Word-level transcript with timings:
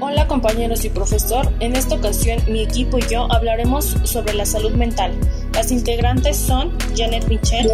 Hola 0.00 0.26
compañeros 0.26 0.84
y 0.84 0.90
profesor, 0.90 1.52
en 1.60 1.76
esta 1.76 1.94
ocasión 1.94 2.40
mi 2.48 2.62
equipo 2.62 2.98
y 2.98 3.02
yo 3.08 3.32
hablaremos 3.32 3.96
sobre 4.02 4.34
la 4.34 4.44
salud 4.44 4.72
mental. 4.72 5.12
Las 5.54 5.70
integrantes 5.70 6.36
son 6.36 6.76
Janet 6.96 7.28
Michel, 7.28 7.70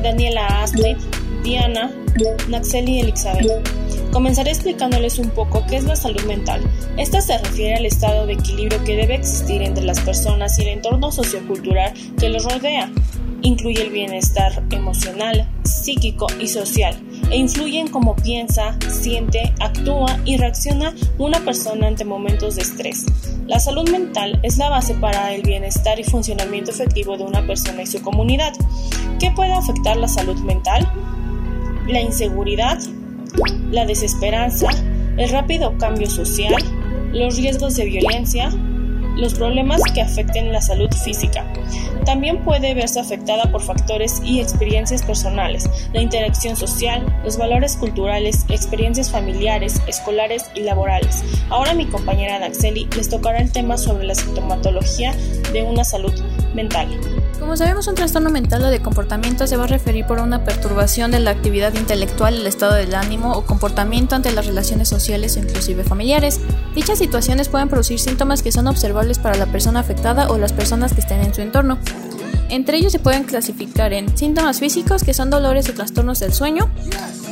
Daniela 0.00 0.62
Astrid, 0.62 0.96
Diana, 1.42 1.90
Naxeli 2.48 2.98
y 2.98 3.00
Elizabeth. 3.00 3.68
Comenzaré 4.12 4.52
explicándoles 4.52 5.18
un 5.18 5.30
poco 5.30 5.64
qué 5.66 5.76
es 5.76 5.84
la 5.84 5.96
salud 5.96 6.22
mental. 6.24 6.62
Esta 6.96 7.20
se 7.20 7.38
refiere 7.38 7.74
al 7.74 7.86
estado 7.86 8.26
de 8.26 8.34
equilibrio 8.34 8.82
que 8.84 8.94
debe 8.94 9.16
existir 9.16 9.60
entre 9.60 9.84
las 9.84 9.98
personas 10.00 10.56
y 10.58 10.62
el 10.62 10.68
entorno 10.68 11.10
sociocultural 11.10 11.92
que 12.18 12.28
los 12.28 12.44
rodea. 12.44 12.88
Incluye 13.42 13.82
el 13.82 13.90
bienestar 13.90 14.62
emocional, 14.70 15.48
psíquico 15.64 16.28
y 16.38 16.46
social 16.46 17.03
e 17.30 17.36
influye 17.36 17.80
en 17.80 17.88
cómo 17.88 18.14
piensa, 18.16 18.76
siente, 18.88 19.52
actúa 19.60 20.18
y 20.24 20.36
reacciona 20.36 20.94
una 21.18 21.40
persona 21.40 21.86
ante 21.86 22.04
momentos 22.04 22.56
de 22.56 22.62
estrés. 22.62 23.06
La 23.46 23.60
salud 23.60 23.88
mental 23.90 24.38
es 24.42 24.56
la 24.56 24.70
base 24.70 24.94
para 24.94 25.32
el 25.32 25.42
bienestar 25.42 26.00
y 26.00 26.04
funcionamiento 26.04 26.70
efectivo 26.70 27.16
de 27.16 27.24
una 27.24 27.46
persona 27.46 27.82
y 27.82 27.86
su 27.86 28.00
comunidad. 28.02 28.52
¿Qué 29.18 29.30
puede 29.30 29.52
afectar 29.52 29.96
la 29.96 30.08
salud 30.08 30.38
mental? 30.40 30.90
La 31.88 32.00
inseguridad, 32.00 32.78
la 33.70 33.84
desesperanza, 33.84 34.68
el 35.16 35.28
rápido 35.28 35.76
cambio 35.78 36.08
social, 36.08 36.54
los 37.12 37.36
riesgos 37.36 37.76
de 37.76 37.84
violencia, 37.84 38.50
los 39.16 39.34
problemas 39.34 39.80
que 39.94 40.02
afecten 40.02 40.52
la 40.52 40.60
salud 40.60 40.90
física. 41.04 41.44
También 42.04 42.44
puede 42.44 42.74
verse 42.74 43.00
afectada 43.00 43.50
por 43.50 43.62
factores 43.62 44.20
y 44.24 44.40
experiencias 44.40 45.02
personales, 45.02 45.68
la 45.92 46.02
interacción 46.02 46.56
social, 46.56 47.04
los 47.24 47.36
valores 47.36 47.76
culturales, 47.76 48.44
experiencias 48.48 49.10
familiares, 49.10 49.80
escolares 49.86 50.44
y 50.54 50.60
laborales. 50.60 51.24
Ahora 51.48 51.74
mi 51.74 51.86
compañera 51.86 52.38
Daxeli 52.38 52.88
les 52.96 53.08
tocará 53.08 53.38
el 53.38 53.52
tema 53.52 53.76
sobre 53.76 54.04
la 54.04 54.14
sintomatología 54.14 55.14
de 55.52 55.62
una 55.62 55.84
salud 55.84 56.12
mental. 56.54 56.88
Como 57.38 57.56
sabemos, 57.56 57.86
un 57.88 57.94
trastorno 57.94 58.30
mental 58.30 58.62
o 58.64 58.70
de 58.70 58.80
comportamiento 58.80 59.46
se 59.46 59.56
va 59.56 59.64
a 59.64 59.66
referir 59.66 60.06
por 60.06 60.20
una 60.20 60.44
perturbación 60.44 61.10
de 61.10 61.20
la 61.20 61.30
actividad 61.30 61.74
intelectual, 61.74 62.34
el 62.34 62.46
estado 62.46 62.74
del 62.74 62.94
ánimo 62.94 63.32
o 63.32 63.44
comportamiento 63.44 64.14
ante 64.14 64.32
las 64.32 64.46
relaciones 64.46 64.88
sociales 64.88 65.36
o 65.36 65.40
inclusive 65.40 65.84
familiares. 65.84 66.40
Dichas 66.74 66.98
situaciones 66.98 67.48
pueden 67.48 67.68
producir 67.68 67.98
síntomas 67.98 68.42
que 68.42 68.52
son 68.52 68.66
observables 68.66 69.18
para 69.18 69.36
la 69.36 69.46
persona 69.46 69.80
afectada 69.80 70.28
o 70.28 70.38
las 70.38 70.52
personas 70.52 70.92
que 70.94 71.00
estén 71.00 71.20
en 71.20 71.34
su 71.34 71.42
entorno. 71.42 71.78
Entre 72.50 72.78
ellos 72.78 72.92
se 72.92 72.98
pueden 72.98 73.24
clasificar 73.24 73.92
en 73.92 74.16
síntomas 74.16 74.60
físicos, 74.60 75.02
que 75.02 75.14
son 75.14 75.30
dolores 75.30 75.68
o 75.68 75.74
trastornos 75.74 76.20
del 76.20 76.32
sueño, 76.32 76.70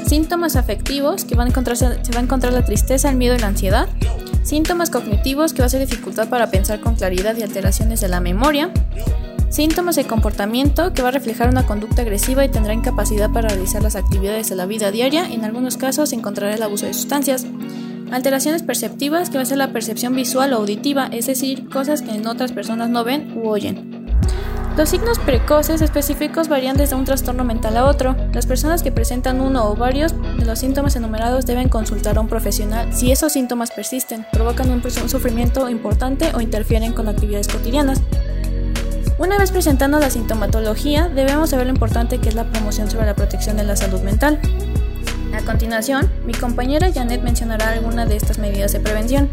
síntomas 0.06 0.56
afectivos, 0.56 1.24
que 1.24 1.36
van 1.36 1.46
a 1.46 1.50
encontrarse, 1.50 1.86
se 2.02 2.12
va 2.12 2.20
a 2.20 2.22
encontrar 2.22 2.52
la 2.52 2.64
tristeza, 2.64 3.08
el 3.08 3.16
miedo 3.16 3.34
y 3.34 3.38
la 3.38 3.46
ansiedad, 3.46 3.88
síntomas 4.42 4.90
cognitivos, 4.90 5.52
que 5.52 5.62
va 5.62 5.66
a 5.66 5.68
ser 5.68 5.86
dificultad 5.86 6.28
para 6.28 6.50
pensar 6.50 6.80
con 6.80 6.96
claridad 6.96 7.36
y 7.36 7.42
alteraciones 7.42 8.00
de 8.00 8.08
la 8.08 8.20
memoria, 8.20 8.70
Síntomas 9.52 9.96
de 9.96 10.04
comportamiento 10.04 10.94
que 10.94 11.02
va 11.02 11.08
a 11.08 11.12
reflejar 11.12 11.50
una 11.50 11.66
conducta 11.66 12.00
agresiva 12.00 12.42
y 12.42 12.48
tendrá 12.48 12.72
incapacidad 12.72 13.30
para 13.30 13.50
realizar 13.50 13.82
las 13.82 13.96
actividades 13.96 14.48
de 14.48 14.56
la 14.56 14.64
vida 14.64 14.90
diaria. 14.90 15.26
En 15.30 15.44
algunos 15.44 15.76
casos 15.76 16.14
encontrará 16.14 16.54
el 16.54 16.62
abuso 16.62 16.86
de 16.86 16.94
sustancias. 16.94 17.44
Alteraciones 18.10 18.62
perceptivas 18.62 19.28
que 19.28 19.36
va 19.36 19.42
a 19.42 19.44
ser 19.44 19.58
la 19.58 19.70
percepción 19.74 20.16
visual 20.16 20.54
o 20.54 20.56
auditiva, 20.56 21.10
es 21.12 21.26
decir, 21.26 21.68
cosas 21.68 22.00
que 22.00 22.12
en 22.12 22.26
otras 22.26 22.50
personas 22.50 22.88
no 22.88 23.04
ven 23.04 23.30
u 23.36 23.50
oyen. 23.50 24.16
Los 24.74 24.88
signos 24.88 25.18
precoces 25.18 25.82
específicos 25.82 26.48
varían 26.48 26.78
desde 26.78 26.96
un 26.96 27.04
trastorno 27.04 27.44
mental 27.44 27.76
a 27.76 27.84
otro. 27.84 28.16
Las 28.32 28.46
personas 28.46 28.82
que 28.82 28.90
presentan 28.90 29.42
uno 29.42 29.68
o 29.68 29.76
varios 29.76 30.14
de 30.38 30.46
los 30.46 30.60
síntomas 30.60 30.96
enumerados 30.96 31.44
deben 31.44 31.68
consultar 31.68 32.16
a 32.16 32.22
un 32.22 32.28
profesional 32.28 32.90
si 32.94 33.12
esos 33.12 33.34
síntomas 33.34 33.70
persisten, 33.70 34.24
provocan 34.32 34.70
un 34.70 34.82
sufrimiento 35.10 35.68
importante 35.68 36.32
o 36.34 36.40
interfieren 36.40 36.94
con 36.94 37.06
actividades 37.06 37.48
cotidianas. 37.48 38.00
Una 39.18 39.38
vez 39.38 39.52
presentando 39.52 39.98
la 39.98 40.10
sintomatología, 40.10 41.08
debemos 41.08 41.50
saber 41.50 41.66
lo 41.66 41.72
importante 41.72 42.18
que 42.18 42.28
es 42.28 42.34
la 42.34 42.44
promoción 42.44 42.90
sobre 42.90 43.06
la 43.06 43.14
protección 43.14 43.56
de 43.56 43.64
la 43.64 43.76
salud 43.76 44.00
mental. 44.00 44.40
A 45.34 45.42
continuación, 45.44 46.10
mi 46.24 46.32
compañera 46.32 46.90
Janet 46.92 47.22
mencionará 47.22 47.70
algunas 47.70 48.08
de 48.08 48.16
estas 48.16 48.38
medidas 48.38 48.72
de 48.72 48.80
prevención. 48.80 49.28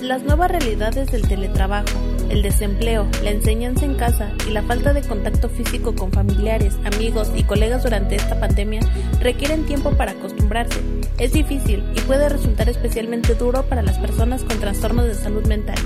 Las 0.00 0.22
nuevas 0.22 0.50
realidades 0.50 1.10
del 1.10 1.26
teletrabajo, 1.26 1.98
el 2.32 2.40
desempleo, 2.40 3.06
la 3.22 3.30
enseñanza 3.30 3.84
en 3.84 3.94
casa 3.94 4.32
y 4.48 4.52
la 4.52 4.62
falta 4.62 4.94
de 4.94 5.02
contacto 5.02 5.50
físico 5.50 5.94
con 5.94 6.10
familiares, 6.10 6.74
amigos 6.84 7.30
y 7.36 7.44
colegas 7.44 7.82
durante 7.82 8.16
esta 8.16 8.40
pandemia 8.40 8.80
requieren 9.20 9.66
tiempo 9.66 9.90
para 9.92 10.12
acostumbrarse. 10.12 10.80
Es 11.18 11.34
difícil 11.34 11.84
y 11.94 12.00
puede 12.00 12.30
resultar 12.30 12.70
especialmente 12.70 13.34
duro 13.34 13.64
para 13.64 13.82
las 13.82 13.98
personas 13.98 14.44
con 14.44 14.58
trastornos 14.58 15.06
de 15.06 15.14
salud 15.14 15.46
mental. 15.46 15.76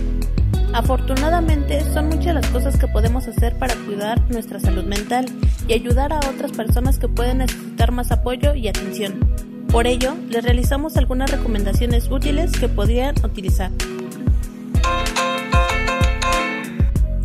Afortunadamente, 0.73 1.81
son 1.93 2.11
muchas 2.11 2.35
las 2.35 2.47
cosas 2.49 2.79
que 2.79 2.87
podemos 2.87 3.27
hacer 3.27 3.59
para 3.59 3.75
cuidar 3.75 4.21
nuestra 4.31 4.61
salud 4.61 4.85
mental 4.85 5.27
y 5.67 5.73
ayudar 5.73 6.13
a 6.13 6.21
otras 6.21 6.53
personas 6.53 6.99
que 7.01 7.09
pueden 7.09 7.39
necesitar 7.39 7.91
más 7.91 8.13
apoyo 8.13 8.55
y 8.55 8.69
atención. 8.69 9.19
Por 9.73 9.89
ello, 9.89 10.15
les 10.29 10.45
realizamos 10.45 10.97
algunas 10.97 11.29
recomendaciones 11.31 12.09
útiles 12.09 12.53
que 12.53 12.69
podrían 12.69 13.17
utilizar. 13.25 13.73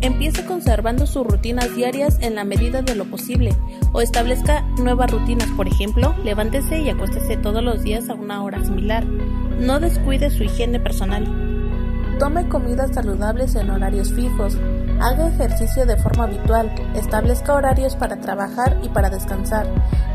Empiece 0.02 0.44
conservando 0.44 1.06
sus 1.06 1.24
rutinas 1.24 1.76
diarias 1.76 2.18
en 2.20 2.34
la 2.34 2.42
medida 2.42 2.82
de 2.82 2.96
lo 2.96 3.04
posible 3.04 3.54
o 3.92 4.00
establezca 4.00 4.62
nuevas 4.76 5.12
rutinas, 5.12 5.48
por 5.56 5.68
ejemplo, 5.68 6.12
levántese 6.24 6.80
y 6.80 6.88
acuéstese 6.88 7.36
todos 7.36 7.62
los 7.62 7.84
días 7.84 8.08
a 8.08 8.14
una 8.14 8.42
hora 8.42 8.64
similar. 8.64 9.04
No 9.04 9.78
descuide 9.78 10.30
su 10.30 10.42
higiene 10.42 10.80
personal. 10.80 12.16
Tome 12.18 12.48
comidas 12.48 12.92
saludables 12.92 13.54
en 13.54 13.70
horarios 13.70 14.12
fijos. 14.12 14.58
Haga 15.00 15.28
ejercicio 15.28 15.86
de 15.86 15.96
forma 15.96 16.24
habitual. 16.24 16.74
Establezca 16.96 17.54
horarios 17.54 17.94
para 17.94 18.20
trabajar 18.20 18.80
y 18.82 18.88
para 18.88 19.08
descansar. 19.08 19.68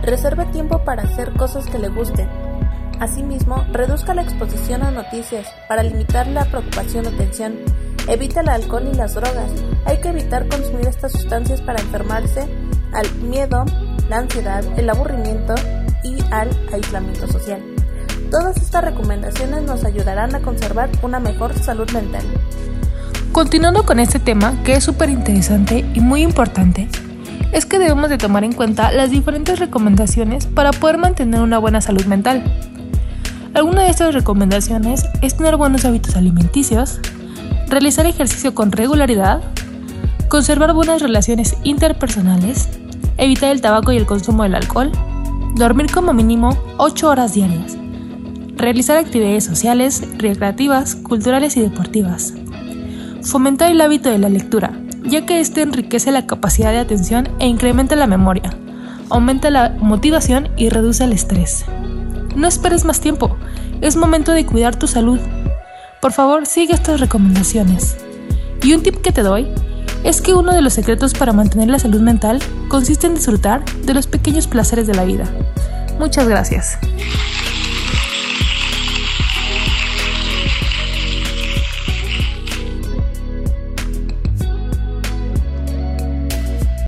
Reserve 0.04 0.48
tiempo 0.48 0.84
para 0.84 1.04
hacer 1.04 1.32
cosas 1.32 1.66
que 1.68 1.80
le 1.80 1.88
gusten. 1.88 2.28
Asimismo, 3.00 3.66
reduzca 3.72 4.14
la 4.14 4.24
exposición 4.24 4.84
a 4.84 4.92
noticias 4.92 5.48
para 5.70 5.84
limitar 5.84 6.28
la 6.28 6.44
preocupación 6.44 7.06
o 7.08 7.12
tensión. 7.12 7.56
Evita 8.08 8.40
el 8.40 8.48
alcohol 8.48 8.90
y 8.92 8.96
las 8.96 9.16
drogas. 9.16 9.52
Hay 9.86 10.00
que 10.00 10.10
evitar 10.10 10.48
consumir 10.48 10.88
estas 10.88 11.12
sustancias 11.12 11.60
para 11.60 11.82
enfermarse 11.82 12.48
al 12.94 13.12
miedo, 13.22 13.66
la 14.10 14.20
ansiedad, 14.20 14.64
el 14.78 14.90
aburrimiento 14.90 15.56
y 16.04 16.18
al 16.32 16.50
aislamiento 16.72 17.28
social. 17.28 17.62
Todas 18.32 18.56
estas 18.58 18.86
recomendaciones 18.86 19.64
nos 19.64 19.84
ayudarán 19.84 20.34
a 20.36 20.40
conservar 20.40 20.90
una 21.02 21.20
mejor 21.20 21.54
salud 21.60 21.90
mental. 21.92 22.24
Continuando 23.34 23.86
con 23.86 24.00
este 24.00 24.20
tema, 24.20 24.64
que 24.64 24.76
es 24.76 24.86
súper 24.86 25.10
interesante 25.10 25.86
y 25.94 26.00
muy 26.00 26.22
importante, 26.22 26.88
es 27.52 27.66
que 27.66 27.78
debemos 27.78 28.10
de 28.10 28.18
tomar 28.18 28.46
en 28.46 28.54
cuenta 28.54 28.92
las 28.94 29.12
diferentes 29.12 29.60
recomendaciones 29.60 30.46
para 30.46 30.72
poder 30.72 30.98
mantener 30.98 31.42
una 31.42 31.58
buena 31.58 31.82
salud 31.82 32.06
mental. 32.06 32.44
Alguna 33.54 33.84
de 33.84 33.90
estas 33.90 34.14
recomendaciones 34.14 35.06
es 35.22 35.36
tener 35.36 35.58
buenos 35.58 35.84
hábitos 35.84 36.16
alimenticios, 36.16 37.00
realizar 37.70 38.06
ejercicio 38.06 38.56
con 38.56 38.72
regularidad, 38.72 39.42
conservar 40.30 40.74
buenas 40.74 41.02
relaciones 41.02 41.58
interpersonales, 41.64 42.70
evitar 43.18 43.52
el 43.52 43.62
tabaco 43.62 43.92
y 43.92 43.98
el 43.98 44.06
consumo 44.06 44.44
del 44.44 44.56
alcohol, 44.56 44.92
dormir 45.56 45.92
como 45.92 46.14
mínimo 46.14 46.58
8 46.78 47.10
horas 47.10 47.34
diarias, 47.34 47.78
realizar 48.56 48.98
actividades 48.98 49.44
sociales, 49.44 50.04
recreativas, 50.18 50.96
culturales 50.96 51.58
y 51.58 51.62
deportivas, 51.62 52.34
fomentar 53.22 53.72
el 53.72 53.82
hábito 53.82 54.10
de 54.10 54.20
la 54.20 54.30
lectura, 54.30 54.80
ya 55.04 55.26
que 55.26 55.40
este 55.40 55.62
enriquece 55.62 56.12
la 56.12 56.26
capacidad 56.26 56.72
de 56.72 56.80
atención 56.80 57.30
e 57.40 57.48
incrementa 57.48 57.96
la 57.96 58.08
memoria, 58.08 58.52
aumenta 59.10 59.50
la 59.50 59.76
motivación 59.80 60.50
y 60.58 60.70
reduce 60.70 61.04
el 61.04 61.14
estrés. 61.14 61.66
No 62.36 62.48
esperes 62.48 62.86
más 62.86 63.00
tiempo, 63.00 63.36
es 63.82 63.96
momento 63.96 64.32
de 64.32 64.46
cuidar 64.46 64.76
tu 64.76 64.88
salud 64.88 65.20
por 66.02 66.14
favor, 66.14 66.46
sigue 66.46 66.74
estas 66.74 67.00
recomendaciones. 67.00 67.98
Y 68.64 68.74
un 68.74 68.84
tip 68.84 69.02
que 69.02 69.12
te 69.12 69.24
doy 69.24 69.48
es 70.04 70.22
que 70.22 70.34
uno 70.34 70.54
de 70.54 70.62
los 70.62 70.74
secretos 70.74 71.14
para 71.14 71.34
mantener 71.34 71.70
la 71.70 71.80
salud 71.80 72.02
mental 72.02 72.40
consiste 72.70 73.08
en 73.08 73.16
disfrutar 73.16 73.64
de 73.84 73.94
los 73.94 74.08
pequeños 74.08 74.48
placeres 74.48 74.88
de 74.88 74.94
la 74.94 75.06
vida. 75.06 75.26
Muchas 76.00 76.28
gracias. 76.28 76.78